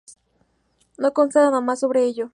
[0.97, 2.29] No consta nada más sobre ello.